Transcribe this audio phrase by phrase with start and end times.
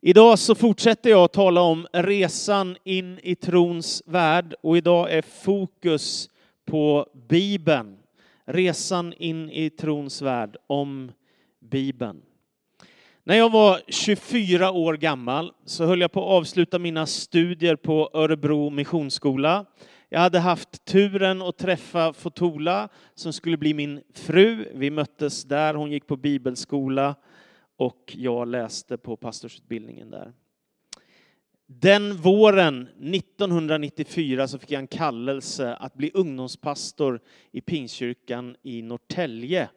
[0.00, 5.22] Idag så fortsätter jag att tala om resan in i trons värld och idag är
[5.22, 6.28] fokus
[6.66, 7.96] på Bibeln.
[8.44, 11.12] Resan in i trons värld om
[11.60, 12.22] Bibeln.
[13.24, 18.10] När jag var 24 år gammal så höll jag på att avsluta mina studier på
[18.14, 19.64] Örebro Missionsskola.
[20.08, 24.68] Jag hade haft turen att träffa Fotola som skulle bli min fru.
[24.74, 27.14] Vi möttes där, hon gick på bibelskola
[27.76, 30.32] och jag läste på pastorsutbildningen där.
[31.66, 37.20] Den våren 1994 så fick jag en kallelse att bli ungdomspastor
[37.52, 39.68] i Pingstkyrkan i Norrtälje.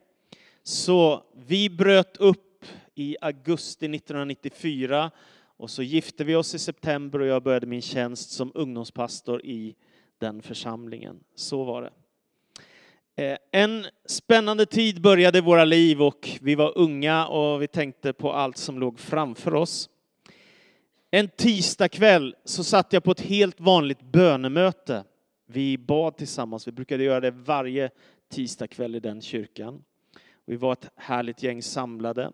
[0.64, 5.12] Så vi bröt upp i augusti 1994
[5.58, 9.76] och så gifte vi oss i september och jag började min tjänst som ungdomspastor i
[10.18, 11.24] den församlingen.
[11.36, 11.92] Så var det.
[13.20, 18.14] Eh, en spännande tid började i våra liv och vi var unga och vi tänkte
[18.14, 19.90] på allt som låg framför oss.
[21.12, 25.04] En tisdagkväll så satt jag på ett helt vanligt bönemöte.
[25.46, 27.90] Vi bad tillsammans, vi brukade göra det varje
[28.30, 29.84] tisdagkväll i den kyrkan.
[30.46, 32.32] Vi var ett härligt gäng samlade.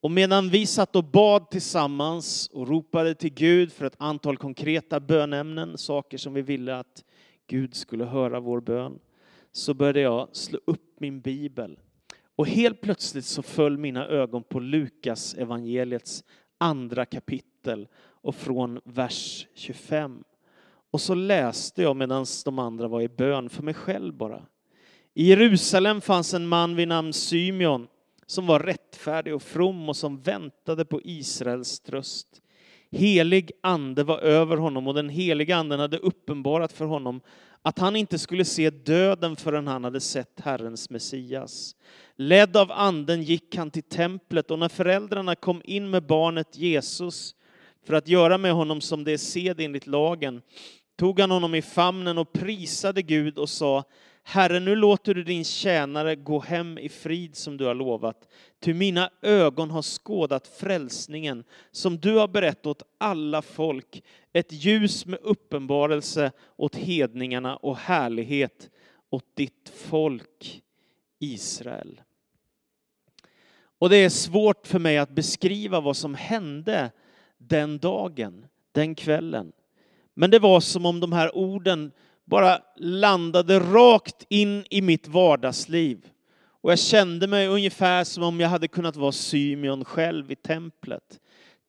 [0.00, 5.00] Och medan vi satt och bad tillsammans och ropade till Gud för ett antal konkreta
[5.00, 7.04] bönämnen, saker som vi ville att
[7.46, 8.98] Gud skulle höra vår bön,
[9.52, 11.78] så började jag slå upp min bibel.
[12.36, 16.24] Och helt plötsligt så föll mina ögon på Lukas evangeliets
[16.58, 20.24] andra kapitel och från vers 25.
[20.90, 24.42] Och så läste jag medan de andra var i bön för mig själv bara.
[25.14, 27.88] I Jerusalem fanns en man vid namn Symeon
[28.26, 32.42] som var rättfärdig och from och som väntade på Israels tröst.
[32.90, 37.20] Helig ande var över honom och den heliga anden hade uppenbarat för honom
[37.62, 41.76] att han inte skulle se döden förrän han hade sett Herrens Messias.
[42.16, 47.34] Ledd av anden gick han till templet och när föräldrarna kom in med barnet Jesus
[47.86, 50.42] för att göra med honom som det är sed enligt lagen
[50.98, 53.84] tog han honom i famnen och prisade Gud och sa
[54.24, 58.28] Herre, nu låter du din tjänare gå hem i frid som du har lovat.
[58.60, 64.02] Ty mina ögon har skådat frälsningen som du har berättat åt alla folk.
[64.32, 68.70] Ett ljus med uppenbarelse åt hedningarna och härlighet
[69.10, 70.62] åt ditt folk
[71.18, 72.00] Israel.
[73.78, 76.90] Och det är svårt för mig att beskriva vad som hände
[77.38, 79.52] den dagen, den kvällen.
[80.14, 81.92] Men det var som om de här orden
[82.24, 86.06] bara landade rakt in i mitt vardagsliv.
[86.62, 91.20] Och jag kände mig ungefär som om jag hade kunnat vara Symeon själv i templet.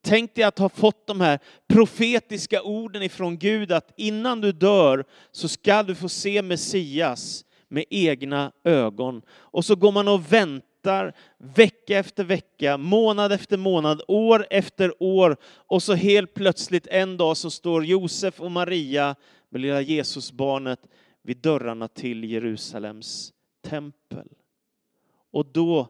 [0.06, 5.06] Tänk dig att ha fått de här profetiska orden ifrån Gud att innan du dör
[5.32, 9.22] så ska du få se Messias med egna ögon.
[9.30, 15.38] Och så går man och väntar vecka efter vecka, månad efter månad, år efter år
[15.44, 19.16] och så helt plötsligt en dag så står Josef och Maria
[19.50, 20.80] med lilla Jesusbarnet
[21.22, 24.28] vid dörrarna till Jerusalems tempel.
[25.32, 25.88] Och då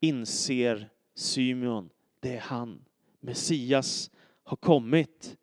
[0.00, 2.84] inser Symeon, det är han,
[3.20, 4.10] Messias
[4.44, 5.36] har kommit.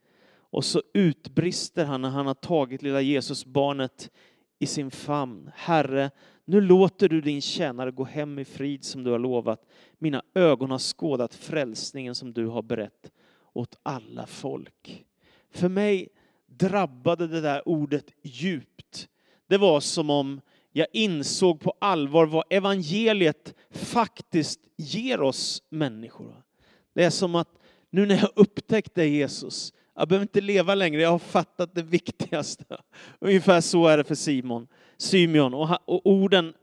[0.50, 4.12] Och så utbrister han när han har tagit lilla Jesusbarnet
[4.60, 5.52] i sin famn.
[5.56, 6.12] Herre,
[6.46, 9.66] nu låter du din tjänare gå hem i frid som du har lovat.
[9.98, 13.12] Mina ögon har skådat frälsningen som du har berett
[13.54, 15.06] åt alla folk.
[15.52, 16.10] För mig
[16.46, 19.10] drabbade det där ordet djupt.
[19.48, 26.44] Det var som om jag insåg på allvar vad evangeliet faktiskt ger oss människor.
[26.94, 27.60] Det är som att
[27.98, 32.78] nu när jag upptäckte Jesus, jag behöver inte leva längre, jag har fattat det viktigaste.
[33.20, 35.54] Ungefär så är det för Simon, Symeon.
[35.54, 36.54] Och, och orden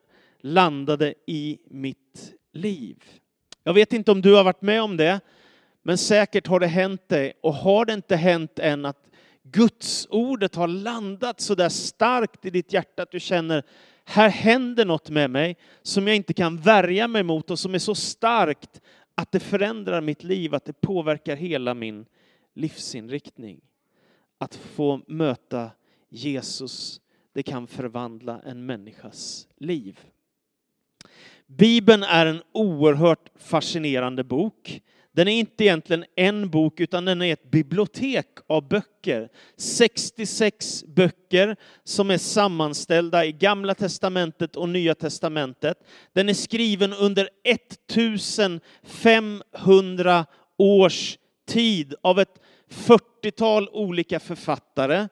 [0.41, 3.05] landade i mitt liv.
[3.65, 5.21] Jag vet inte om du har varit med om det,
[5.83, 7.33] men säkert har det hänt dig.
[7.43, 9.11] Och har det inte hänt än att
[9.43, 13.63] Guds ordet har landat så där starkt i ditt hjärta att du känner
[14.05, 17.79] här händer något med mig som jag inte kan värja mig mot och som är
[17.79, 18.81] så starkt
[19.15, 22.07] att det förändrar mitt liv, att det påverkar hela min
[22.55, 23.61] livsinriktning.
[24.39, 25.71] Att få möta
[26.09, 27.01] Jesus,
[27.33, 30.01] det kan förvandla en människas liv.
[31.47, 34.83] Bibeln är en oerhört fascinerande bok.
[35.15, 39.29] Den är inte egentligen en bok, utan den är ett bibliotek av böcker.
[39.57, 45.79] 66 böcker som är sammanställda i Gamla Testamentet och Nya Testamentet.
[46.13, 50.27] Den är skriven under 1500
[50.59, 51.19] års
[51.49, 52.41] tid av ett
[52.71, 55.09] 40-tal olika författare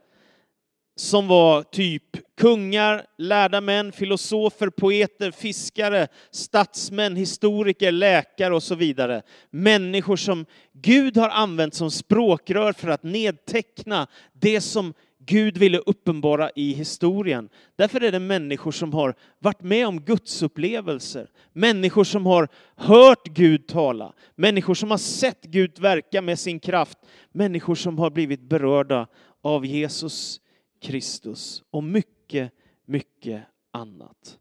[1.03, 2.03] som var typ
[2.37, 9.23] kungar, lärda män, filosofer, poeter, fiskare, statsmän, historiker, läkare och så vidare.
[9.51, 16.51] Människor som Gud har använt som språkrör för att nedteckna det som Gud ville uppenbara
[16.57, 17.49] i historien.
[17.77, 23.69] Därför är det människor som har varit med om gudsupplevelser, människor som har hört Gud
[23.69, 26.99] tala, människor som har sett Gud verka med sin kraft,
[27.33, 29.07] människor som har blivit berörda
[29.43, 30.39] av Jesus
[30.83, 32.53] Kristus och mycket,
[32.87, 34.39] mycket annat.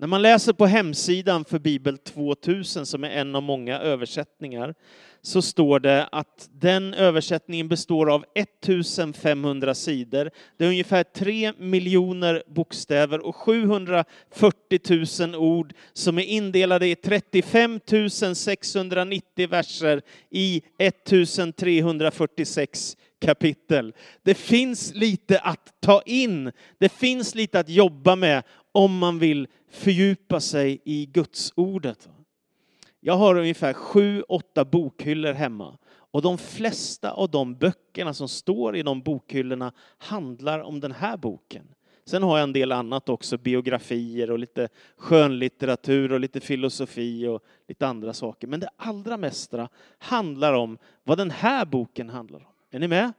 [0.00, 4.74] När man läser på hemsidan för Bibel 2000, som är en av många översättningar,
[5.22, 10.30] så står det att den översättningen består av 1500 sidor.
[10.56, 17.80] Det är ungefär 3 miljoner bokstäver och 740 000 ord som är indelade i 35
[18.34, 23.94] 690 verser i 1346 kapitel.
[24.22, 29.48] Det finns lite att ta in, det finns lite att jobba med om man vill
[29.70, 32.08] fördjupa sig i Guds ordet.
[33.00, 35.78] Jag har ungefär sju, åtta bokhyllor hemma.
[36.12, 41.16] Och de flesta av de böckerna som står i de bokhyllorna handlar om den här
[41.16, 41.74] boken.
[42.04, 47.44] Sen har jag en del annat också, biografier och lite skönlitteratur och lite filosofi och
[47.68, 48.46] lite andra saker.
[48.46, 49.68] Men det allra mesta
[49.98, 52.49] handlar om vad den här boken handlar om.
[52.70, 53.12] Är ni med?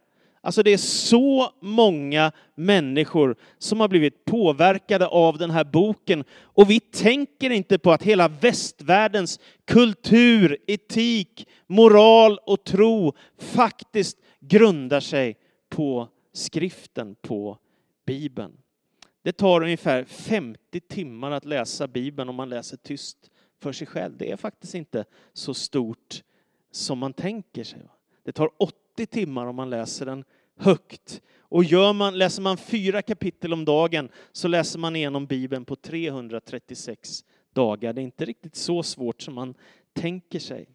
[0.43, 6.23] Alltså det är så många människor som har blivit påverkade av den här boken.
[6.41, 14.99] Och vi tänker inte på att hela västvärldens kultur, etik, moral och tro faktiskt grundar
[14.99, 15.37] sig
[15.69, 17.57] på skriften, på
[18.05, 18.57] Bibeln.
[19.23, 23.17] Det tar ungefär 50 timmar att läsa Bibeln om man läser tyst
[23.59, 24.17] för sig själv.
[24.17, 26.23] Det är faktiskt inte så stort
[26.71, 27.81] som man tänker sig.
[28.23, 28.49] Det tar
[28.93, 30.23] 80 timmar om man läser den
[30.57, 31.21] högt.
[31.39, 35.75] Och gör man, läser man fyra kapitel om dagen så läser man igenom Bibeln på
[35.75, 37.23] 336
[37.53, 37.93] dagar.
[37.93, 39.53] Det är inte riktigt så svårt som man
[39.93, 40.67] tänker sig.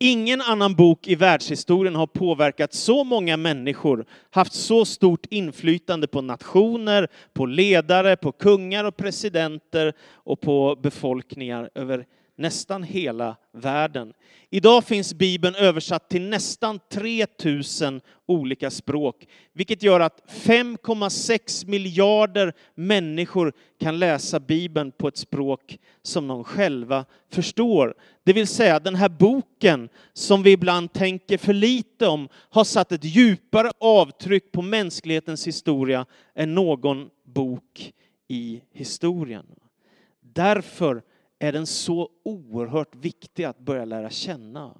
[0.00, 6.20] Ingen annan bok i världshistorien har påverkat så många människor, haft så stort inflytande på
[6.20, 12.06] nationer, på ledare, på kungar och presidenter och på befolkningar över
[12.38, 14.12] nästan hela världen.
[14.50, 23.52] Idag finns Bibeln översatt till nästan 3000 olika språk, vilket gör att 5,6 miljarder människor
[23.80, 27.94] kan läsa Bibeln på ett språk som de själva förstår.
[28.24, 32.92] Det vill säga, den här boken som vi ibland tänker för lite om har satt
[32.92, 37.92] ett djupare avtryck på mänsklighetens historia än någon bok
[38.28, 39.46] i historien.
[40.20, 41.02] Därför
[41.38, 44.74] är den så oerhört viktig att börja lära känna.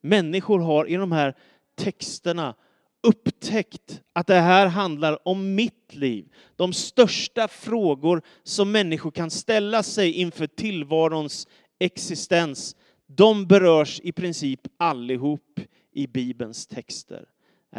[0.00, 1.36] Människor har i de här
[1.74, 2.54] texterna
[3.02, 6.32] upptäckt att det här handlar om mitt liv.
[6.56, 11.48] De största frågor som människor kan ställa sig inför tillvarons
[11.78, 15.60] existens, de berörs i princip allihop
[15.92, 17.28] i Bibelns texter.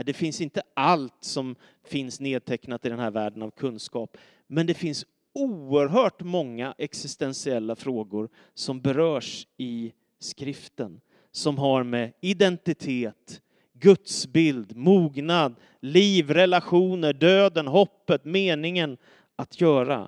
[0.05, 4.17] Det finns inte allt som finns nedtecknat i den här världen av kunskap,
[4.47, 11.01] men det finns oerhört många existentiella frågor som berörs i skriften,
[11.31, 13.41] som har med identitet,
[13.73, 18.97] gudsbild, mognad, liv, relationer, döden, hoppet, meningen
[19.35, 20.07] att göra.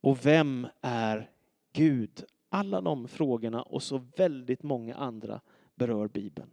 [0.00, 1.30] Och vem är
[1.72, 2.24] Gud?
[2.48, 5.40] Alla de frågorna och så väldigt många andra
[5.74, 6.48] berör Bibeln.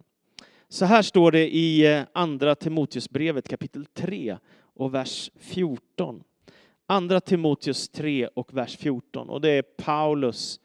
[0.68, 4.38] Så här står det i eh, Andra Timoteusbrevet kapitel 3
[4.74, 6.22] och vers 14.
[6.92, 9.28] Andra Timoteus 3 och vers 14.
[9.28, 10.60] Och det är Paulus,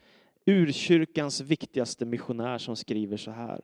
[0.46, 3.62] urkyrkans viktigaste missionär, som skriver så här.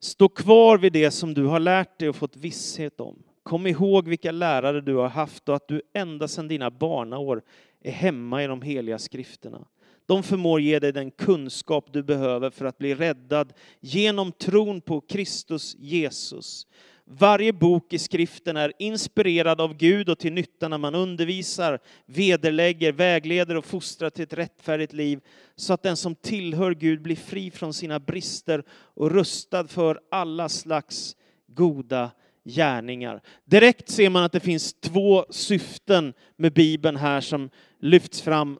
[0.00, 3.22] Stå kvar vid det som du har lärt dig och fått visshet om.
[3.42, 7.42] Kom ihåg vilka lärare du har haft och att du ända sedan dina barnaår
[7.80, 9.66] är hemma i de heliga skrifterna.
[10.06, 15.00] De förmår ge dig den kunskap du behöver för att bli räddad genom tron på
[15.00, 16.66] Kristus Jesus.
[17.12, 22.92] Varje bok i skriften är inspirerad av Gud och till nytta när man undervisar, vederlägger,
[22.92, 25.20] vägleder och fostrar till ett rättfärdigt liv
[25.56, 30.48] så att den som tillhör Gud blir fri från sina brister och rustad för alla
[30.48, 32.10] slags goda
[32.44, 33.22] gärningar.
[33.44, 37.50] Direkt ser man att det finns två syften med Bibeln här som
[37.80, 38.58] lyfts fram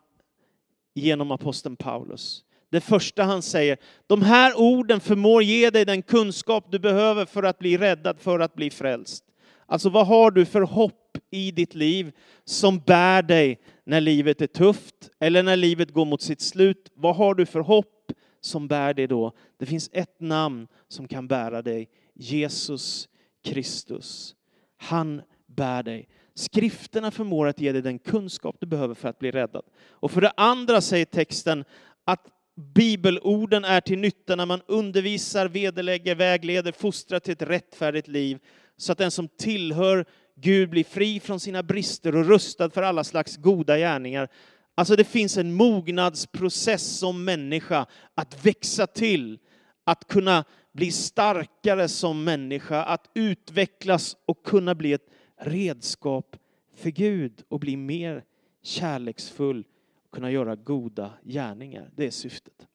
[0.95, 2.45] genom aposteln Paulus.
[2.71, 7.43] Det första han säger, de här orden förmår ge dig den kunskap du behöver för
[7.43, 9.25] att bli räddad, för att bli frälst.
[9.67, 12.12] Alltså vad har du för hopp i ditt liv
[12.45, 16.91] som bär dig när livet är tufft eller när livet går mot sitt slut?
[16.95, 19.33] Vad har du för hopp som bär dig då?
[19.59, 23.09] Det finns ett namn som kan bära dig, Jesus
[23.45, 24.35] Kristus.
[24.77, 26.09] Han bär dig.
[26.35, 29.65] Skrifterna förmår att ge dig den kunskap du behöver för att bli räddad.
[29.91, 31.65] Och för det andra säger texten
[32.05, 32.27] att
[32.61, 38.38] bibelorden är till nytta när man undervisar, vederlägger, vägleder, fostrar till ett rättfärdigt liv,
[38.76, 40.05] så att den som tillhör
[40.37, 44.29] Gud blir fri från sina brister och rustad för alla slags goda gärningar.
[44.75, 49.38] Alltså det finns en mognadsprocess som människa att växa till,
[49.85, 55.07] att kunna bli starkare som människa, att utvecklas och kunna bli ett
[55.40, 56.37] redskap
[56.76, 58.25] för Gud och bli mer
[58.62, 59.64] kärleksfull
[60.12, 61.90] kunna göra goda gärningar.
[61.97, 62.67] Det är syftet.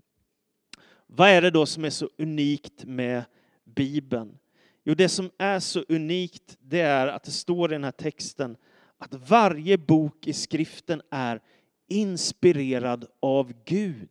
[1.07, 3.23] Vad är det då som är så unikt med
[3.63, 4.37] Bibeln?
[4.83, 8.57] Jo, det som är så unikt det är att det står i den här texten
[8.97, 11.41] att varje bok i skriften är
[11.87, 14.09] inspirerad av Gud.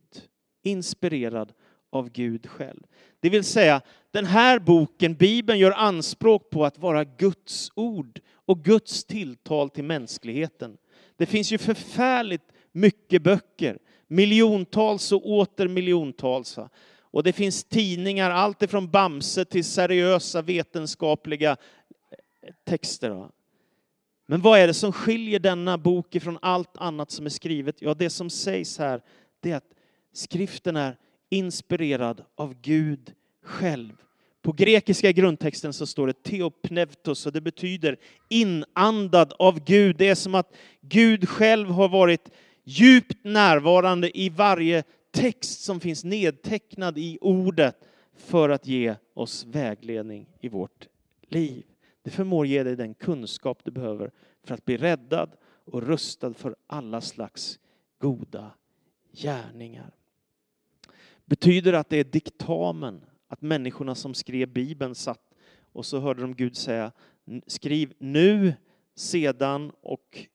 [0.63, 1.53] Inspirerad
[1.89, 2.83] av Gud själv.
[3.19, 8.63] Det vill säga, den här boken, Bibeln, gör anspråk på att vara Guds ord och
[8.63, 10.77] Guds tilltal till mänskligheten.
[11.15, 13.77] Det finns ju förfärligt mycket böcker,
[14.07, 16.59] miljontals och åter miljontals.
[16.99, 23.27] Och det finns tidningar, allt ifrån Bamse till seriösa vetenskapliga eh, texter.
[24.27, 27.81] Men vad är det som skiljer denna bok ifrån allt annat som är skrivet?
[27.81, 29.01] Ja, det som sägs här,
[29.39, 29.73] det är att
[30.13, 30.97] skriften är
[31.29, 33.13] inspirerad av Gud
[33.43, 33.93] själv.
[34.41, 37.97] På grekiska grundtexten så står det teopneutos och det betyder
[38.29, 39.95] inandad av Gud.
[39.95, 42.29] Det är som att Gud själv har varit
[42.65, 50.29] djupt närvarande i varje text som finns nedtecknad i ordet för att ge oss vägledning
[50.39, 50.87] i vårt
[51.21, 51.65] liv.
[52.01, 54.11] Det förmår ge dig den kunskap du behöver
[54.43, 57.59] för att bli räddad och rustad för alla slags
[57.99, 58.51] goda
[59.11, 59.93] gärningar.
[61.25, 65.33] Betyder det att det är diktamen, att människorna som skrev Bibeln satt
[65.71, 66.91] och så hörde de Gud säga
[67.47, 68.53] skriv nu,
[68.95, 70.27] sedan och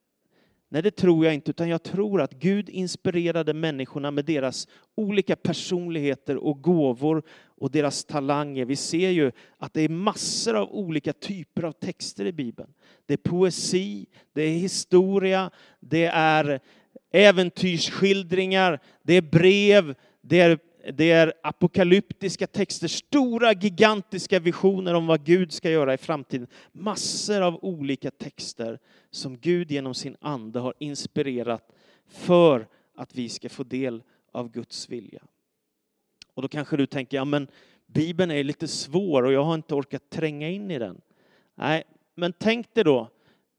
[0.72, 5.36] Nej, det tror jag inte, utan jag tror att Gud inspirerade människorna med deras olika
[5.36, 8.64] personligheter och gåvor och deras talanger.
[8.64, 12.68] Vi ser ju att det är massor av olika typer av texter i Bibeln.
[13.06, 15.50] Det är poesi, det är historia,
[15.80, 16.60] det är
[17.12, 20.58] äventyrsskildringar, det är brev, det är
[20.92, 26.47] det är apokalyptiska texter, stora gigantiska visioner om vad Gud ska göra i framtiden.
[26.73, 28.78] Massor av olika texter
[29.11, 31.73] som Gud genom sin ande har inspirerat
[32.06, 35.23] för att vi ska få del av Guds vilja.
[36.35, 37.49] Och då kanske du tänker, ja men
[37.87, 41.00] Bibeln är lite svår och jag har inte orkat tränga in i den.
[41.54, 43.09] Nej, men tänk dig då,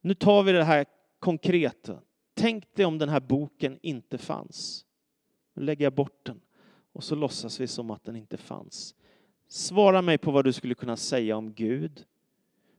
[0.01, 0.85] nu tar vi det här
[1.19, 1.89] konkret.
[2.33, 4.85] Tänk dig om den här boken inte fanns.
[5.53, 6.41] Nu lägger jag bort den
[6.93, 8.95] och så låtsas vi som att den inte fanns.
[9.47, 12.05] Svara mig på vad du skulle kunna säga om Gud.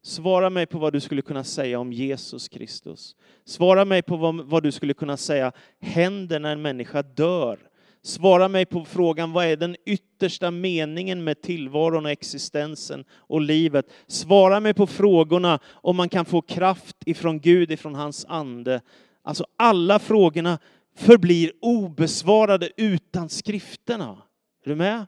[0.03, 3.17] Svara mig på vad du skulle kunna säga om Jesus Kristus.
[3.45, 7.59] Svara mig på vad, vad, du skulle kunna säga händer när en människa dör.
[8.03, 13.87] Svara mig på frågan vad är den yttersta meningen med tillvaron och existensen och livet.
[14.07, 18.81] Svara mig på frågorna om man kan få kraft ifrån Gud, ifrån hans ande.
[19.23, 20.59] Alltså alla frågorna
[20.95, 24.23] förblir obesvarade utan skrifterna.
[24.65, 25.07] Är du med?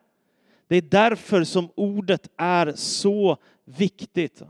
[0.68, 4.42] Det är därför som ordet är så viktigt.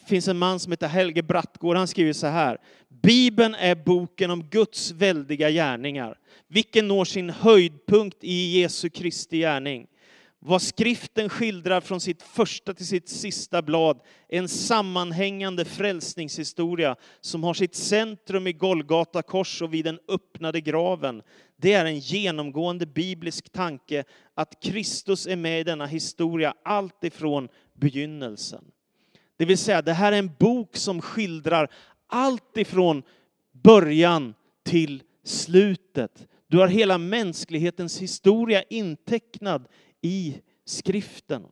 [0.00, 2.58] Det finns en man som heter Helge Brattgård, han skriver så här.
[2.88, 9.86] Bibeln är boken om Guds väldiga gärningar, vilken når sin höjdpunkt i Jesu Kristi gärning.
[10.42, 17.54] Vad skriften skildrar från sitt första till sitt sista blad en sammanhängande frälsningshistoria som har
[17.54, 21.22] sitt centrum i Golgata kors och vid den öppnade graven.
[21.56, 24.04] Det är en genomgående biblisk tanke
[24.34, 28.64] att Kristus är med i denna historia allt ifrån begynnelsen.
[29.36, 31.70] Det vill säga, det här är en bok som skildrar
[32.06, 33.02] allt ifrån
[33.52, 36.26] början till slutet.
[36.46, 39.66] Du har hela mänsklighetens historia intecknad
[40.02, 41.42] i skriften.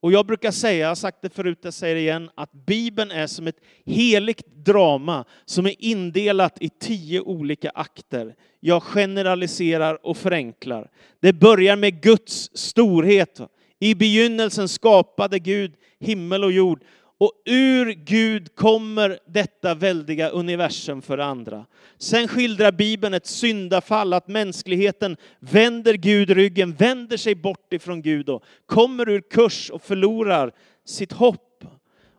[0.00, 3.10] Och jag brukar säga, jag har sagt det förut, jag säger det igen, att Bibeln
[3.10, 8.34] är som ett heligt drama som är indelat i tio olika akter.
[8.60, 10.90] Jag generaliserar och förenklar.
[11.20, 13.40] Det börjar med Guds storhet.
[13.78, 16.82] I begynnelsen skapade Gud himmel och jord
[17.20, 21.66] och ur Gud kommer detta väldiga universum för andra.
[21.98, 28.28] Sen skildrar Bibeln ett syndafall, att mänskligheten vänder Gud ryggen, vänder sig bort ifrån Gud
[28.28, 30.52] och kommer ur kurs och förlorar
[30.84, 31.64] sitt hopp.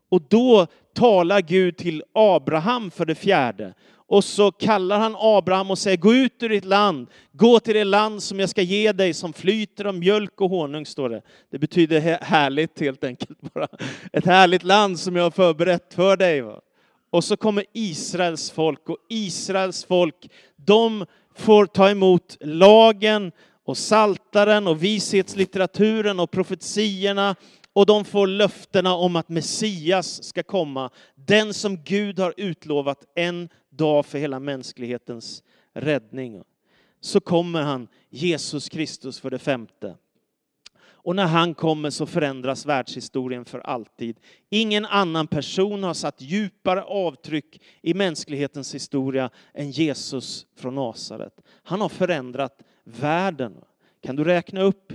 [0.09, 3.73] Och då talar Gud till Abraham för det fjärde
[4.11, 7.83] och så kallar han Abraham och säger, gå ut ur ditt land, gå till det
[7.83, 11.21] land som jag ska ge dig som flyter av mjölk och honung, står det.
[11.51, 13.67] Det betyder härligt helt enkelt bara.
[14.13, 16.41] Ett härligt land som jag har förberett för dig.
[16.41, 16.61] Va?
[17.11, 23.31] och så kommer Israels folk och Israels folk, de får ta emot lagen
[23.65, 27.35] och saltaren och vishetslitteraturen och profetierna
[27.73, 33.49] och de får löftena om att Messias ska komma, den som Gud har utlovat en
[33.81, 36.43] dag för hela mänsklighetens räddning.
[36.99, 39.95] Så kommer han, Jesus Kristus för det femte.
[41.03, 44.19] Och när han kommer så förändras världshistorien för alltid.
[44.49, 51.41] Ingen annan person har satt djupare avtryck i mänsklighetens historia än Jesus från Nasaret.
[51.63, 53.53] Han har förändrat världen.
[54.01, 54.93] Kan du räkna upp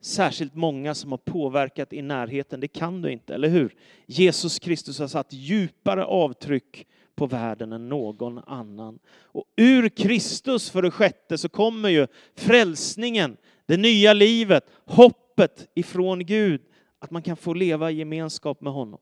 [0.00, 2.60] särskilt många som har påverkat i närheten?
[2.60, 3.74] Det kan du inte, eller hur?
[4.06, 6.86] Jesus Kristus har satt djupare avtryck
[7.16, 8.98] på världen än någon annan.
[9.22, 12.06] Och ur Kristus, för det sjätte, så kommer ju
[12.36, 16.60] frälsningen, det nya livet, hoppet ifrån Gud,
[16.98, 19.00] att man kan få leva i gemenskap med honom.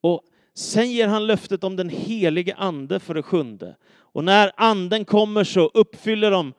[0.00, 0.22] Och
[0.54, 3.76] sen ger han löftet om den helige ande för det sjunde.
[3.92, 6.52] Och när anden kommer så uppfyller de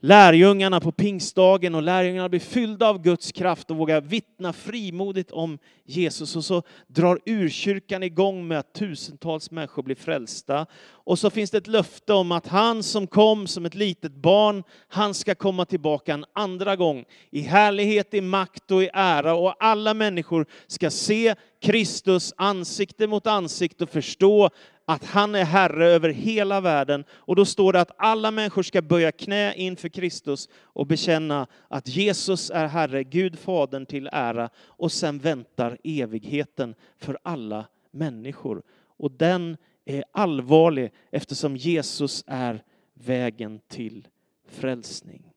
[0.00, 5.58] lärjungarna på pingstdagen och lärjungarna blir fyllda av Guds kraft och vågar vittna frimodigt om
[5.84, 6.36] Jesus.
[6.36, 10.66] Och så drar urkyrkan igång med att tusentals människor blir frälsta.
[10.86, 14.62] Och så finns det ett löfte om att han som kom som ett litet barn,
[14.88, 19.54] han ska komma tillbaka en andra gång i härlighet, i makt och i ära och
[19.58, 24.50] alla människor ska se Kristus ansikte mot ansikte och förstå
[24.88, 27.04] att han är Herre över hela världen.
[27.10, 31.88] Och då står det att alla människor ska böja knä inför Kristus och bekänna att
[31.88, 34.50] Jesus är Herre, Gud Fadern till ära.
[34.56, 38.62] Och sen väntar evigheten för alla människor.
[38.96, 42.62] Och den är allvarlig eftersom Jesus är
[42.94, 44.08] vägen till
[44.48, 45.32] frälsning.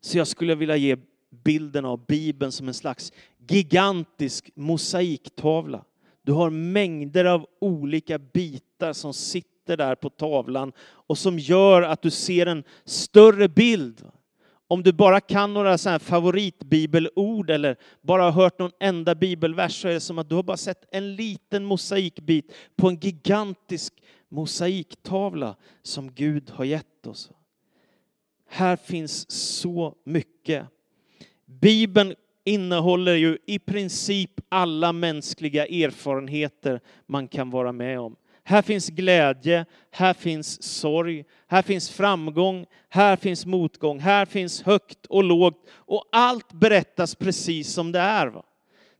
[0.00, 0.96] Så jag skulle vilja ge
[1.30, 3.12] bilden av Bibeln som en slags
[3.48, 5.84] gigantisk mosaiktavla.
[6.22, 12.02] Du har mängder av olika bitar som sitter där på tavlan och som gör att
[12.02, 14.06] du ser en större bild.
[14.68, 19.82] Om du bara kan några så här favoritbibelord eller bara har hört någon enda bibelvers
[19.82, 23.94] så är det som att du har bara sett en liten mosaikbit på en gigantisk
[24.28, 27.30] mosaiktavla som Gud har gett oss.
[28.48, 30.66] Här finns så mycket.
[31.46, 38.16] Bibeln innehåller ju i princip alla mänskliga erfarenheter man kan vara med om.
[38.44, 45.06] Här finns glädje, här finns sorg, här finns framgång, här finns motgång, här finns högt
[45.06, 48.26] och lågt och allt berättas precis som det är.
[48.26, 48.44] Va?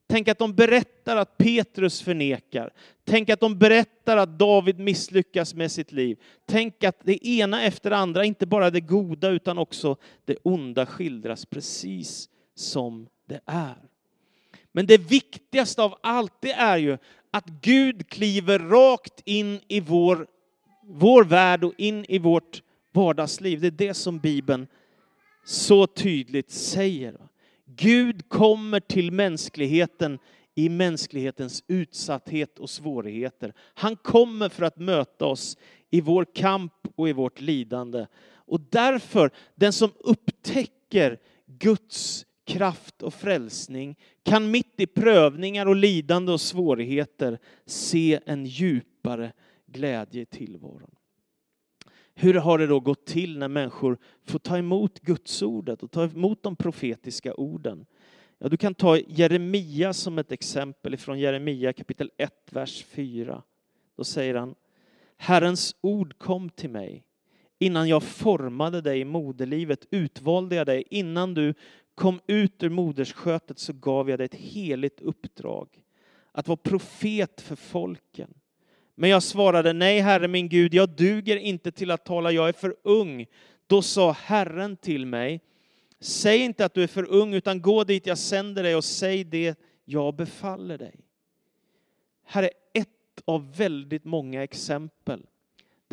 [0.08, 2.72] Tänk att de berättar att Petrus förnekar.
[3.04, 6.18] Tänk att de berättar att David misslyckas med sitt liv.
[6.46, 10.86] Tänk att det ena efter det andra, inte bara det goda utan också det onda
[10.86, 13.76] skildras precis som det är.
[14.72, 16.98] Men det viktigaste av allt det är ju
[17.30, 20.26] att Gud kliver rakt in i vår,
[20.82, 23.60] vår värld och in i vårt vardagsliv.
[23.60, 24.66] Det är det som Bibeln
[25.44, 27.16] så tydligt säger.
[27.66, 30.18] Gud kommer till mänskligheten
[30.54, 33.54] i mänsklighetens utsatthet och svårigheter.
[33.74, 35.56] Han kommer för att möta oss
[35.90, 38.06] i vår kamp och i vårt lidande.
[38.34, 46.32] Och därför, den som upptäcker Guds kraft och frälsning kan mitt i prövningar och lidande
[46.32, 49.32] och svårigheter se en djupare
[49.66, 50.94] glädje i tillvaron.
[52.14, 56.42] Hur har det då gått till när människor får ta emot Gudsordet och ta emot
[56.42, 57.86] de profetiska orden?
[58.38, 63.42] Ja, du kan ta Jeremia som ett exempel från Jeremia kapitel 1, vers 4.
[63.96, 64.54] Då säger han
[65.16, 67.04] Herrens ord kom till mig.
[67.58, 70.84] Innan jag formade dig i moderlivet utvalde jag dig.
[70.90, 71.54] Innan du
[71.94, 75.68] kom ut ur modersskötet så gav jag dig ett heligt uppdrag.
[76.32, 78.34] Att vara profet för folken.
[78.94, 82.52] Men jag svarade, nej Herre min Gud, jag duger inte till att tala, jag är
[82.52, 83.26] för ung.
[83.66, 85.40] Då sa Herren till mig,
[86.00, 89.24] säg inte att du är för ung, utan gå dit jag sänder dig och säg
[89.24, 91.00] det jag befaller dig.
[92.24, 92.88] Här är ett
[93.24, 95.26] av väldigt många exempel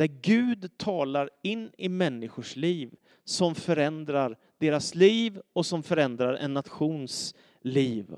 [0.00, 6.54] där Gud talar in i människors liv som förändrar deras liv och som förändrar en
[6.54, 8.14] nations liv.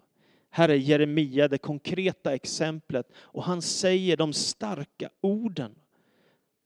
[0.50, 5.74] Här är Jeremia det konkreta exemplet och han säger de starka orden.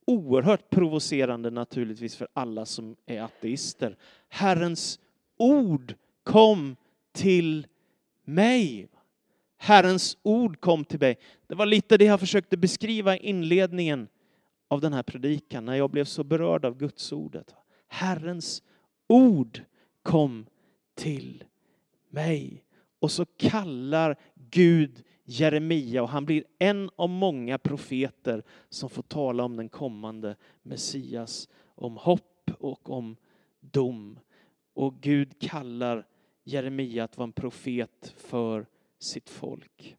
[0.06, 3.96] Oerhört provocerande naturligtvis för alla som är ateister.
[4.28, 4.98] Herrens
[5.36, 6.76] ord kom
[7.12, 7.66] till
[8.24, 8.88] mig.
[9.56, 11.18] Herrens ord kom till mig.
[11.46, 14.08] Det var lite det jag försökte beskriva i inledningen
[14.68, 17.54] av den här predikan när jag blev så berörd av Guds ordet.
[17.88, 18.62] Herrens
[19.06, 19.60] ord
[20.02, 20.46] kom
[20.94, 21.44] till
[22.08, 22.64] mig.
[22.98, 29.44] Och så kallar Gud Jeremia och han blir en av många profeter som får tala
[29.44, 33.16] om den kommande Messias, om hopp och om
[33.60, 34.18] dom.
[34.74, 36.06] Och Gud kallar
[36.44, 38.66] Jeremia att vara en profet för
[38.98, 39.96] sitt folk.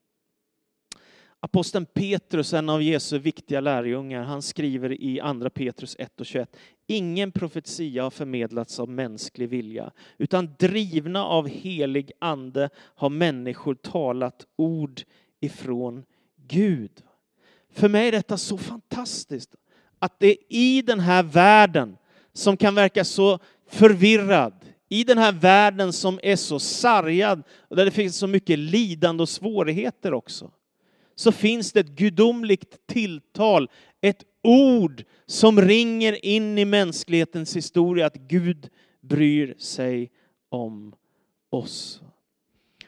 [1.47, 6.55] Aposteln Petrus, en av Jesu viktiga lärjungar, han skriver i Andra Petrus 1 och 21.
[6.88, 14.45] Ingen profetia har förmedlats av mänsklig vilja, utan drivna av helig ande har människor talat
[14.55, 15.01] ord
[15.39, 16.03] ifrån
[16.47, 16.91] Gud.
[17.73, 19.55] För mig är detta så fantastiskt,
[19.99, 21.97] att det är i den här världen
[22.33, 24.53] som kan verka så förvirrad,
[24.89, 29.21] i den här världen som är så sargad och där det finns så mycket lidande
[29.21, 30.51] och svårigheter också,
[31.19, 33.69] så finns det ett gudomligt tilltal,
[34.01, 38.69] ett ord som ringer in i mänsklighetens historia att Gud
[39.01, 40.12] bryr sig
[40.49, 40.95] om
[41.49, 42.01] oss.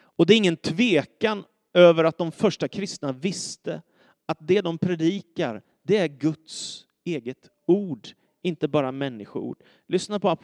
[0.01, 3.81] Och det är ingen tvekan över att de första kristna visste
[4.25, 8.07] att det de predikar, det är Guds eget ord,
[8.41, 9.63] inte bara människoord.
[9.87, 10.37] Lyssna på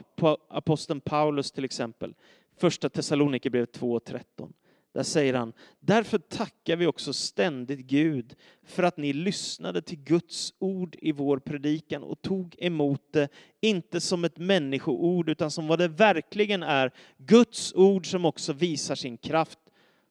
[0.49, 2.13] aposteln Paulus till exempel,
[2.57, 4.53] första Thessalonikerbrevet 2 och 13.
[4.95, 10.53] Där säger han, därför tackar vi också ständigt Gud för att ni lyssnade till Guds
[10.59, 13.29] ord i vår predikan och tog emot det,
[13.61, 18.95] inte som ett människoord utan som vad det verkligen är, Guds ord som också visar
[18.95, 19.59] sin kraft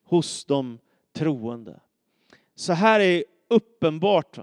[0.05, 0.79] hos de
[1.13, 1.81] troende.
[2.55, 4.39] Så här är uppenbart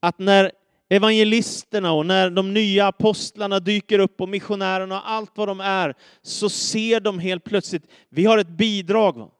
[0.00, 0.52] att när
[0.88, 5.94] evangelisterna och när de nya apostlarna dyker upp och missionärerna och allt vad de är,
[6.22, 9.30] så ser de helt plötsligt, vi har ett bidrag.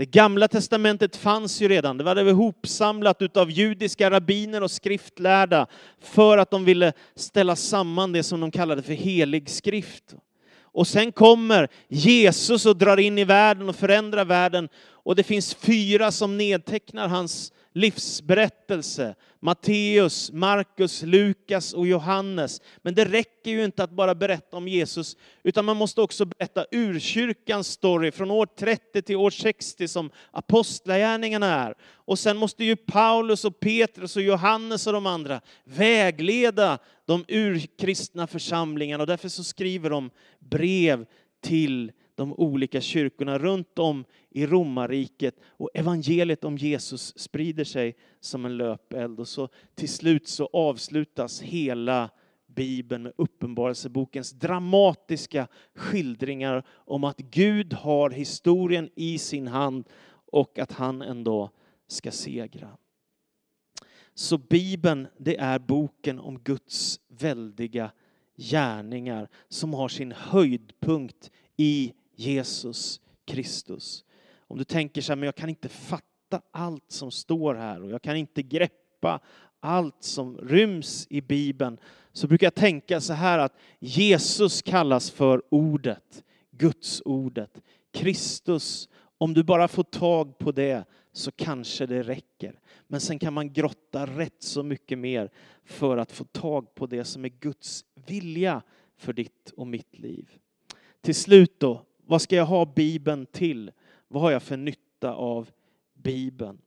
[0.00, 5.66] Det gamla testamentet fanns ju redan, det var det ihopsamlat av judiska rabbiner och skriftlärda
[6.00, 10.14] för att de ville ställa samman det som de kallade för helig skrift.
[10.62, 15.54] Och sen kommer Jesus och drar in i världen och förändrar världen och det finns
[15.54, 19.14] fyra som nedtecknar hans livsberättelse.
[19.40, 22.60] Matteus, Markus, Lukas och Johannes.
[22.82, 26.66] Men det räcker ju inte att bara berätta om Jesus, utan man måste också berätta
[26.70, 31.74] urkyrkans story från år 30 till år 60 som apostlagärningarna är.
[31.82, 38.26] Och sen måste ju Paulus och Petrus och Johannes och de andra vägleda de urkristna
[38.26, 41.06] församlingarna och därför så skriver de brev
[41.42, 48.44] till de olika kyrkorna runt om i romarriket och evangeliet om Jesus sprider sig som
[48.44, 49.20] en löpeld.
[49.20, 52.10] Och så till slut så avslutas hela
[52.46, 59.84] Bibeln med Uppenbarelsebokens dramatiska skildringar om att Gud har historien i sin hand
[60.32, 61.50] och att han en dag
[61.86, 62.68] ska segra.
[64.14, 67.90] Så Bibeln, det är boken om Guds väldiga
[68.36, 74.04] gärningar som har sin höjdpunkt i Jesus Kristus.
[74.38, 77.90] Om du tänker så här, men jag kan inte fatta allt som står här och
[77.90, 79.20] jag kan inte greppa
[79.60, 81.78] allt som ryms i Bibeln,
[82.12, 87.62] så brukar jag tänka så här att Jesus kallas för ordet, Guds ordet.
[87.92, 92.60] Kristus, om du bara får tag på det så kanske det räcker.
[92.86, 95.30] Men sen kan man grotta rätt så mycket mer
[95.64, 98.62] för att få tag på det som är Guds vilja
[98.96, 100.30] för ditt och mitt liv.
[101.00, 103.70] Till slut då, vad ska jag ha Bibeln till?
[104.08, 105.50] Vad har jag för nytta av
[105.94, 106.58] Bibeln?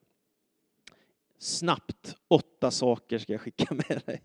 [1.39, 4.21] Snabbt, åtta saker ska jag skicka med dig.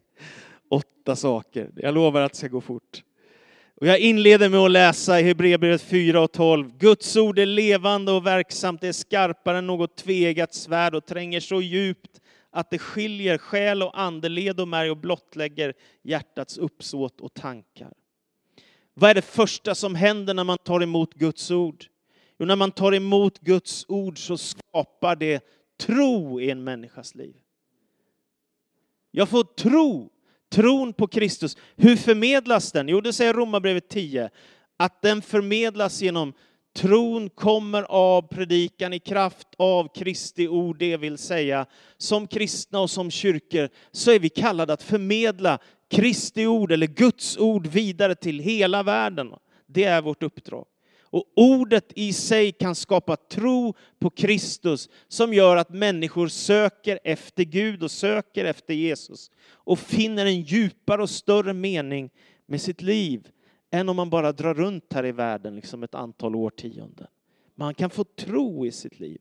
[0.68, 1.70] Åtta saker.
[1.76, 3.02] Jag lovar att det ska gå fort.
[3.74, 6.78] Och jag inleder med att läsa i Hebreerbrevet 4 och 12.
[6.78, 11.40] Guds ord är levande och verksamt, det är skarpare än något tvegat svärd och tränger
[11.40, 17.20] så djupt att det skiljer själ och ande, led och märg och blottlägger hjärtats uppsåt
[17.20, 17.92] och tankar.
[19.00, 21.84] Vad är det första som händer när man tar emot Guds ord?
[22.38, 25.44] Jo, när man tar emot Guds ord så skapar det
[25.80, 27.34] tro i en människas liv.
[29.10, 30.10] Jag får tro,
[30.52, 31.56] tron på Kristus.
[31.76, 32.88] Hur förmedlas den?
[32.88, 34.30] Jo, det säger Romarbrevet 10,
[34.76, 36.32] att den förmedlas genom
[36.76, 42.90] Tron kommer av predikan i kraft av Kristi ord, det vill säga som kristna och
[42.90, 48.38] som kyrkor så är vi kallade att förmedla Kristi ord eller Guds ord vidare till
[48.38, 49.34] hela världen.
[49.66, 50.66] Det är vårt uppdrag.
[51.10, 57.44] Och ordet i sig kan skapa tro på Kristus som gör att människor söker efter
[57.44, 62.10] Gud och söker efter Jesus och finner en djupare och större mening
[62.46, 63.28] med sitt liv
[63.70, 67.06] än om man bara drar runt här i världen liksom ett antal årtionden.
[67.54, 69.20] Man kan få tro i sitt liv.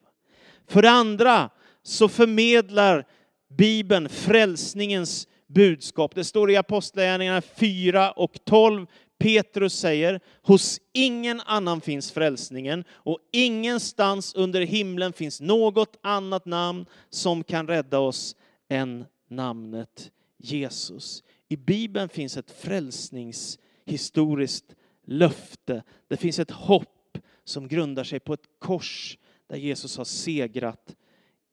[0.68, 1.50] För det andra
[1.84, 3.06] så förmedlar
[3.48, 6.16] Bibeln frälsningens budskap.
[6.16, 8.86] Det står i Apostlagärningarna 4 och 12.
[9.20, 16.86] Petrus säger, hos ingen annan finns frälsningen och ingenstans under himlen finns något annat namn
[17.10, 18.36] som kan rädda oss
[18.70, 21.24] än namnet Jesus.
[21.50, 25.84] I Bibeln finns ett frälsningshistoriskt löfte.
[26.08, 30.96] Det finns ett hopp som grundar sig på ett kors där Jesus har segrat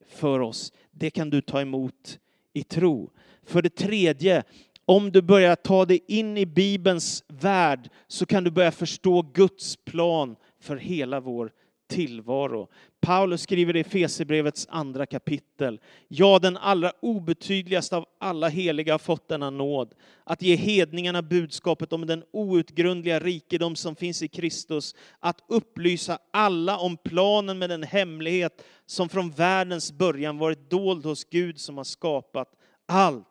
[0.09, 0.73] för oss.
[0.91, 2.19] Det kan du ta emot
[2.53, 3.11] i tro.
[3.47, 4.43] För det tredje,
[4.85, 9.77] om du börjar ta dig in i Bibelns värld så kan du börja förstå Guds
[9.77, 11.53] plan för hela vår
[11.89, 12.69] tillvaro.
[13.01, 15.81] Paulus skriver i Fesebrevets andra kapitel.
[16.09, 21.93] Ja, den allra obetydligaste av alla heliga har fått denna nåd, att ge hedningarna budskapet
[21.93, 27.83] om den outgrundliga rikedom som finns i Kristus, att upplysa alla om planen med den
[27.83, 32.49] hemlighet som från världens början varit dold hos Gud som har skapat
[32.87, 33.29] allt.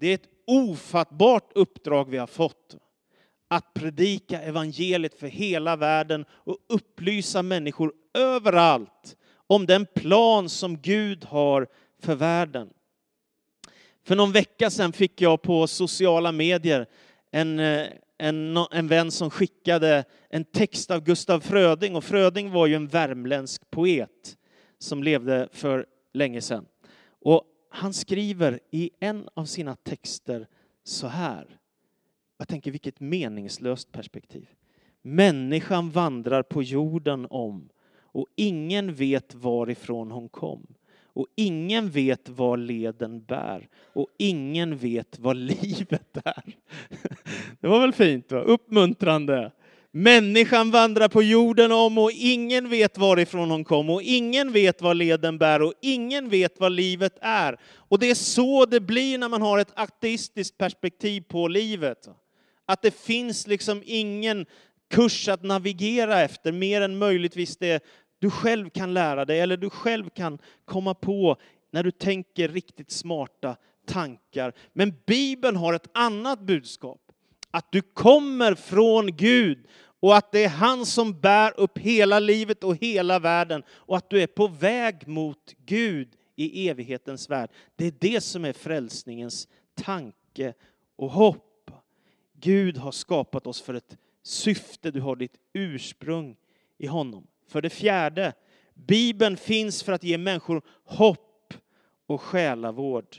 [0.00, 2.76] Det är ett ofattbart uppdrag vi har fått
[3.48, 11.24] att predika evangeliet för hela världen och upplysa människor överallt om den plan som Gud
[11.24, 11.66] har
[12.02, 12.70] för världen.
[14.04, 16.86] För någon vecka sedan fick jag på sociala medier
[17.30, 17.86] en, eh,
[18.18, 21.96] en, en vän som skickade en text av Gustaf Fröding.
[21.96, 24.36] Och Fröding var ju en värmländsk poet
[24.78, 26.66] som levde för länge sedan.
[27.20, 30.46] Och han skriver i en av sina texter
[30.84, 31.58] så här.
[32.38, 34.48] Jag tänker vilket meningslöst perspektiv.
[35.02, 37.68] Människan vandrar på jorden om
[38.12, 40.66] och ingen vet varifrån hon kom.
[41.12, 46.56] Och ingen vet var leden bär och ingen vet vad livet är.
[47.60, 48.32] Det var väl fint?
[48.32, 48.40] Va?
[48.40, 49.52] Uppmuntrande.
[49.92, 54.96] Människan vandrar på jorden om och ingen vet varifrån hon kom och ingen vet vad
[54.96, 57.60] leden bär och ingen vet vad livet är.
[57.74, 62.08] Och det är så det blir när man har ett ateistiskt perspektiv på livet.
[62.66, 64.46] Att det finns liksom ingen
[64.90, 67.84] kurs att navigera efter mer än möjligtvis det
[68.18, 71.36] du själv kan lära dig eller du själv kan komma på
[71.72, 74.52] när du tänker riktigt smarta tankar.
[74.72, 77.00] Men Bibeln har ett annat budskap.
[77.50, 79.66] Att du kommer från Gud
[80.00, 84.10] och att det är han som bär upp hela livet och hela världen och att
[84.10, 87.50] du är på väg mot Gud i evighetens värld.
[87.76, 90.54] Det är det som är frälsningens tanke
[90.96, 91.70] och hopp.
[92.40, 96.36] Gud har skapat oss för ett syfte, du har ditt ursprung
[96.78, 97.26] i honom.
[97.48, 98.32] För det fjärde,
[98.74, 101.54] Bibeln finns för att ge människor hopp
[102.06, 103.16] och själavård.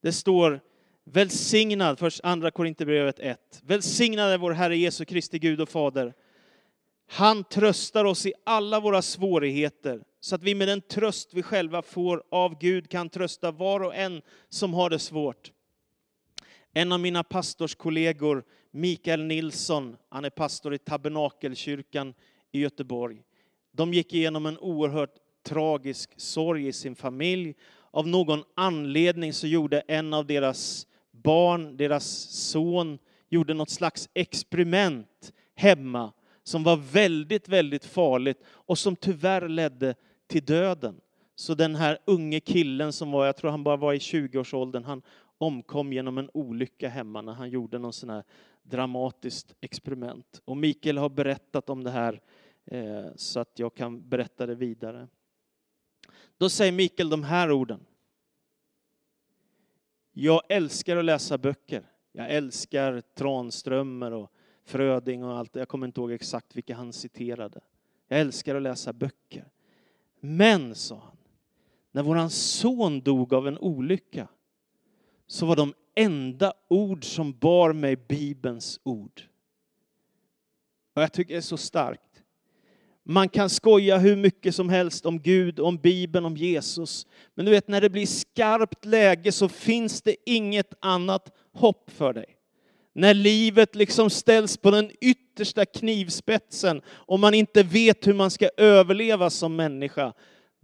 [0.00, 0.60] Det står
[1.04, 3.62] välsignad, först andra Korinthierbrevet 1.
[3.62, 6.14] Välsignad är vår Herre Jesu Kristi Gud och Fader.
[7.08, 11.82] Han tröstar oss i alla våra svårigheter så att vi med den tröst vi själva
[11.82, 15.52] får av Gud kan trösta var och en som har det svårt.
[16.74, 22.14] En av mina pastorskollegor, Mikael Nilsson, han är pastor i Tabernakelkyrkan
[22.52, 23.22] i Göteborg.
[23.72, 25.14] De gick igenom en oerhört
[25.46, 27.54] tragisk sorg i sin familj.
[27.90, 30.86] Av någon anledning så gjorde en av deras
[31.22, 38.96] barn, deras son, gjorde något slags experiment hemma som var väldigt, väldigt farligt och som
[38.96, 39.94] tyvärr ledde
[40.26, 41.00] till döden.
[41.34, 45.02] Så den här unge killen som var, jag tror han bara var i 20-årsåldern, han
[45.38, 48.24] omkom genom en olycka hemma när han gjorde någon sån här
[48.62, 50.40] dramatiskt experiment.
[50.44, 52.20] Och Mikael har berättat om det här
[52.64, 55.08] eh, så att jag kan berätta det vidare.
[56.38, 57.86] Då säger Mikael de här orden.
[60.12, 61.90] Jag älskar att läsa böcker.
[62.12, 64.32] Jag älskar Tranströmer och
[64.64, 65.56] Fröding och allt.
[65.56, 67.60] Jag kommer inte ihåg exakt vilka han citerade.
[68.08, 69.50] Jag älskar att läsa böcker.
[70.20, 71.16] Men, sa han,
[71.92, 74.28] när våran son dog av en olycka
[75.26, 79.22] så var de enda ord som bar mig Bibelns ord.
[80.94, 82.11] Och jag tycker det är så starkt.
[83.04, 87.06] Man kan skoja hur mycket som helst om Gud, om Bibeln, om Jesus.
[87.34, 92.12] Men du vet, när det blir skarpt läge så finns det inget annat hopp för
[92.12, 92.26] dig.
[92.94, 98.50] När livet liksom ställs på den yttersta knivspetsen och man inte vet hur man ska
[98.56, 100.12] överleva som människa,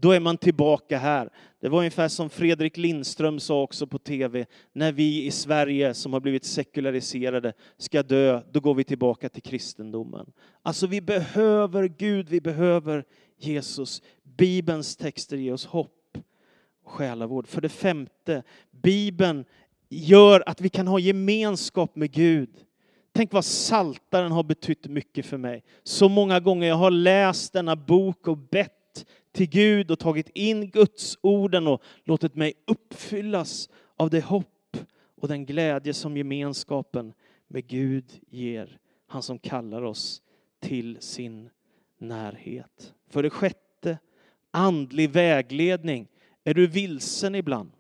[0.00, 1.30] då är man tillbaka här.
[1.61, 6.12] Det var ungefär som Fredrik Lindström sa också på tv, när vi i Sverige som
[6.12, 10.32] har blivit sekulariserade ska dö, då går vi tillbaka till kristendomen.
[10.62, 13.04] Alltså vi behöver Gud, vi behöver
[13.38, 14.02] Jesus.
[14.22, 16.18] Bibelns texter ger oss hopp
[16.84, 17.46] och själavård.
[17.46, 19.44] För det femte, Bibeln
[19.88, 22.50] gör att vi kan ha gemenskap med Gud.
[23.12, 25.64] Tänk vad Saltaren har betytt mycket för mig.
[25.82, 28.78] Så många gånger jag har läst denna bok och bett
[29.38, 34.77] till Gud och tagit in Guds orden och låtit mig uppfyllas av det hopp
[35.16, 37.12] och den glädje som gemenskapen
[37.48, 38.79] med Gud ger.
[39.07, 40.22] Han som kallar oss
[40.61, 41.51] till sin
[41.98, 42.94] närhet.
[43.11, 43.98] För det sjätte,
[44.51, 46.09] andlig vägledning.
[46.44, 47.70] Är du vilsen ibland?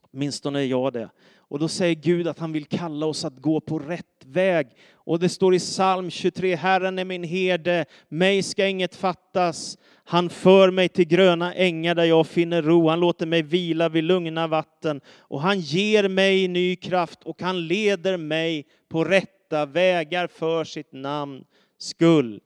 [0.00, 1.10] Åtminstone är jag det.
[1.36, 4.68] Och då säger Gud att han vill kalla oss att gå på rätt väg.
[4.94, 9.78] Och det står i psalm 23, Herren är min herde, mig ska inget fattas.
[10.04, 12.88] Han för mig till gröna ängar där jag finner ro.
[12.88, 15.00] Han låter mig vila vid lugna vatten.
[15.18, 20.92] Och han ger mig ny kraft och han leder mig på rätta vägar för sitt
[20.92, 21.44] namn
[21.78, 22.40] skull.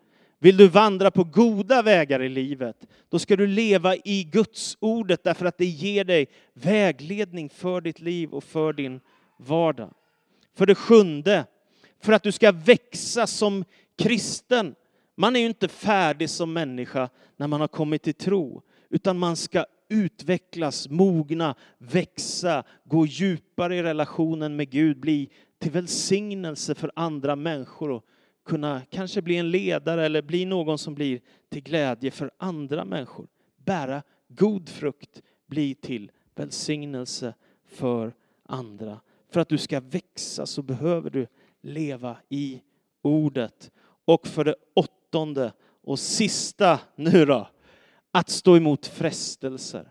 [0.44, 2.76] Vill du vandra på goda vägar i livet,
[3.10, 8.00] då ska du leva i Guds ordet därför att det ger dig vägledning för ditt
[8.00, 9.00] liv och för din
[9.36, 9.90] vardag.
[10.56, 11.44] För det sjunde,
[12.04, 13.64] för att du ska växa som
[13.98, 14.74] kristen.
[15.16, 19.36] Man är ju inte färdig som människa när man har kommit till tro, utan man
[19.36, 27.36] ska utvecklas, mogna, växa, gå djupare i relationen med Gud, bli till välsignelse för andra
[27.36, 28.04] människor och
[28.44, 33.26] kunna kanske bli en ledare eller bli någon som blir till glädje för andra människor.
[33.56, 37.34] Bära god frukt, bli till välsignelse
[37.66, 39.00] för andra.
[39.32, 41.26] För att du ska växa så behöver du
[41.64, 42.60] leva i
[43.02, 43.70] ordet.
[44.04, 47.48] Och för det åttonde och sista nu då,
[48.12, 49.90] att stå emot frestelser.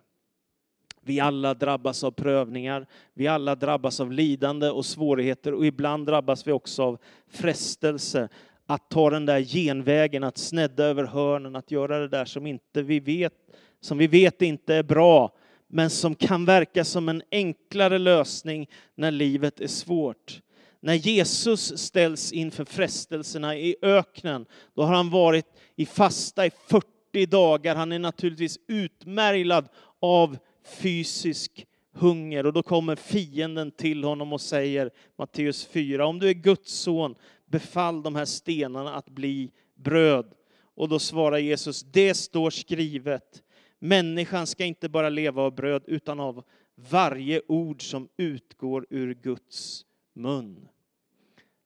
[1.06, 6.48] Vi alla drabbas av prövningar, vi alla drabbas av lidande och svårigheter och ibland drabbas
[6.48, 8.30] vi också av frestelser
[8.66, 12.82] att ta den där genvägen, att snedda över hörnen, att göra det där som, inte
[12.82, 13.34] vi vet,
[13.82, 15.36] som vi vet inte är bra,
[15.68, 20.42] men som kan verka som en enklare lösning när livet är svårt.
[20.84, 27.26] När Jesus ställs inför frestelserna i öknen, då har han varit i fasta i 40
[27.26, 27.76] dagar.
[27.76, 29.68] Han är naturligtvis utmärglad
[30.00, 36.30] av fysisk hunger och då kommer fienden till honom och säger, Matteus 4, om du
[36.30, 37.16] är Guds son,
[37.46, 40.34] befall de här stenarna att bli bröd.
[40.76, 43.44] Och då svarar Jesus, det står skrivet,
[43.80, 46.44] människan ska inte bara leva av bröd utan av
[46.90, 50.68] varje ord som utgår ur Guds mun.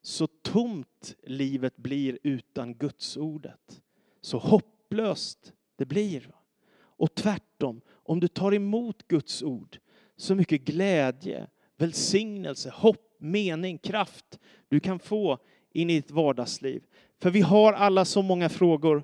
[0.01, 3.81] Så tomt livet blir utan Guds ordet.
[4.21, 6.31] Så hopplöst det blir.
[6.79, 9.77] Och tvärtom, om du tar emot Guds ord,
[10.15, 15.37] så mycket glädje, välsignelse, hopp, mening, kraft du kan få
[15.71, 16.83] in i ditt vardagsliv.
[17.21, 19.03] För vi har alla så många frågor.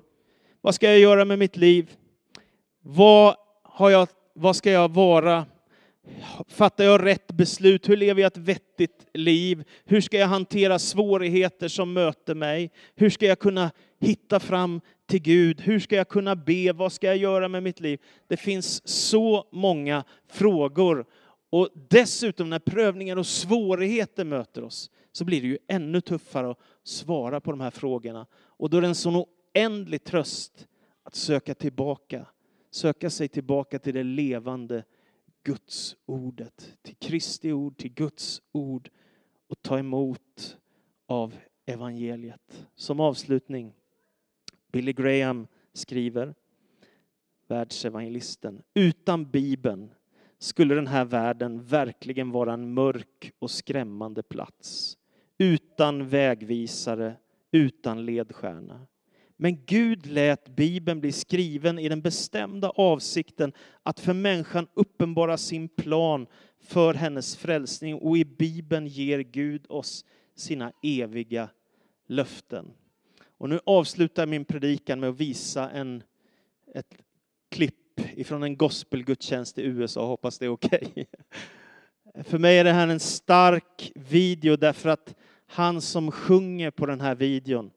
[0.60, 1.96] Vad ska jag göra med mitt liv?
[2.80, 5.46] Vad, har jag, vad ska jag vara?
[6.48, 7.88] Fattar jag rätt beslut?
[7.88, 9.64] Hur lever jag ett vettigt liv?
[9.84, 12.70] Hur ska jag hantera svårigheter som möter mig?
[12.94, 15.60] Hur ska jag kunna hitta fram till Gud?
[15.60, 16.72] Hur ska jag kunna be?
[16.72, 18.00] Vad ska jag göra med mitt liv?
[18.28, 21.06] Det finns så många frågor.
[21.50, 26.58] Och dessutom när prövningar och svårigheter möter oss så blir det ju ännu tuffare att
[26.84, 28.26] svara på de här frågorna.
[28.34, 30.66] Och då är det en sån oändlig tröst
[31.04, 32.26] att söka tillbaka,
[32.70, 34.82] söka sig tillbaka till det levande
[35.44, 38.90] Guds ordet, till Kristi ord, till Guds ord
[39.46, 40.58] och ta emot
[41.06, 41.34] av
[41.66, 42.66] evangeliet.
[42.74, 43.74] Som avslutning,
[44.72, 46.34] Billy Graham skriver,
[47.48, 49.90] världsevangelisten, utan Bibeln
[50.38, 54.98] skulle den här världen verkligen vara en mörk och skrämmande plats.
[55.38, 57.16] Utan vägvisare,
[57.52, 58.86] utan ledstjärna.
[59.44, 63.52] Men Gud lät Bibeln bli skriven i den bestämda avsikten
[63.82, 66.26] att för människan uppenbara sin plan
[66.60, 70.04] för hennes frälsning och i Bibeln ger Gud oss
[70.34, 71.48] sina eviga
[72.06, 72.70] löften.
[73.38, 76.02] Och nu avslutar jag min predikan med att visa en,
[76.74, 76.96] ett
[77.50, 80.06] klipp ifrån en gospelgudstjänst i USA.
[80.06, 80.88] Hoppas det är okej.
[80.90, 81.04] Okay.
[82.24, 85.14] För mig är det här en stark video därför att
[85.46, 87.70] han som sjunger på den här videon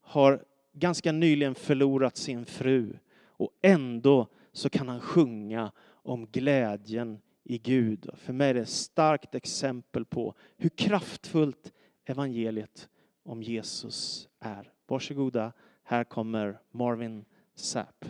[0.00, 7.58] har ganska nyligen förlorat sin fru och ändå så kan han sjunga om glädjen i
[7.58, 8.10] Gud.
[8.16, 11.72] För mig är det ett starkt exempel på hur kraftfullt
[12.04, 12.88] evangeliet
[13.24, 14.70] om Jesus är.
[14.86, 15.52] Varsågoda,
[15.84, 18.04] här kommer Marvin Sapp.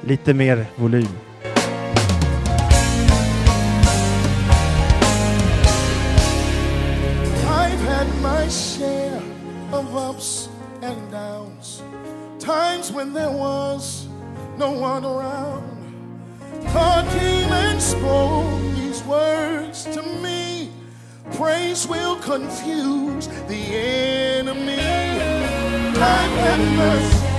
[0.00, 1.06] Lite mer volym.
[7.46, 9.33] I've had my share
[9.72, 10.48] of ups
[10.82, 11.82] and downs.
[12.38, 14.06] Times when there was
[14.58, 15.70] no one around.
[16.72, 20.70] God came and spoke these words to me.
[21.34, 24.78] Praise will confuse the enemy.
[25.96, 27.33] I've had mercy.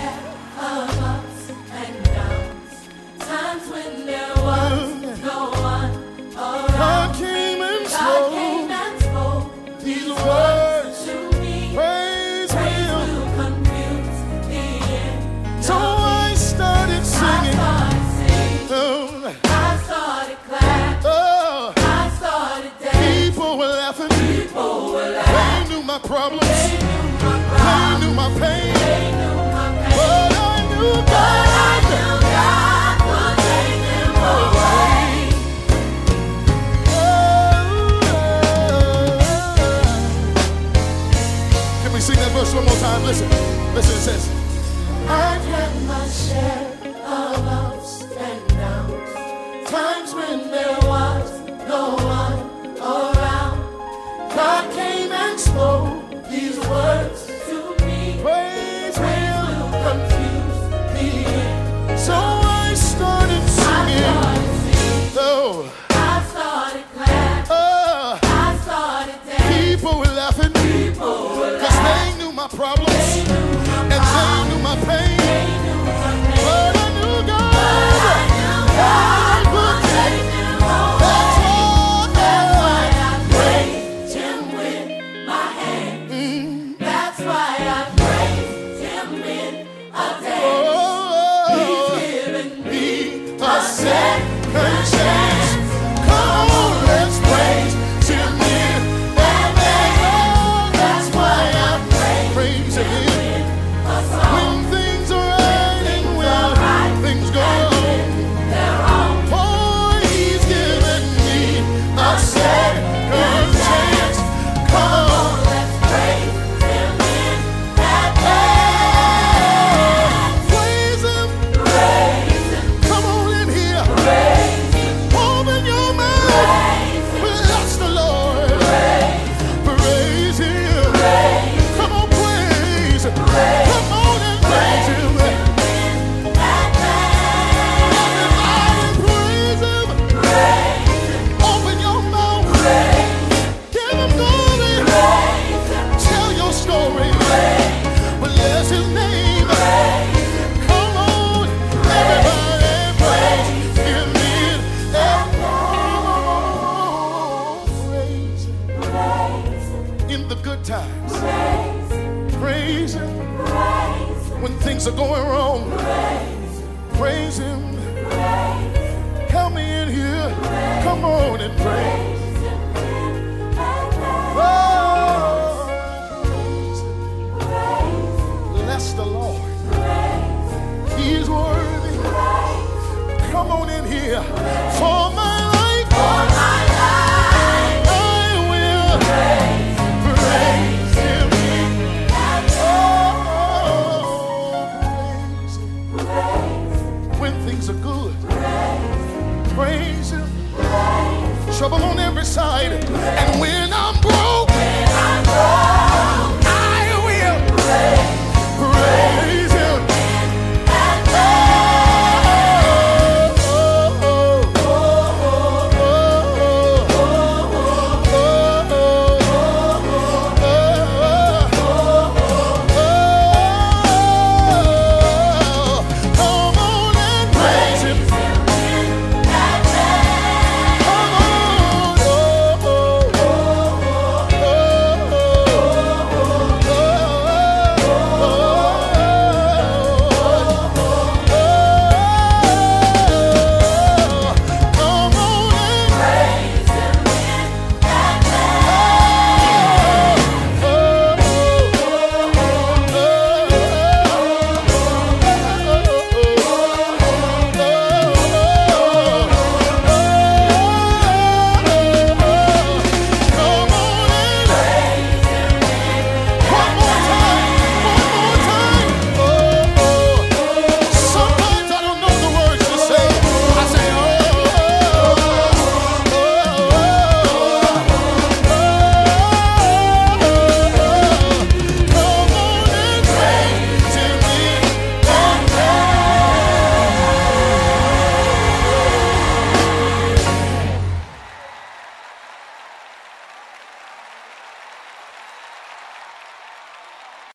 [43.76, 44.35] Listen,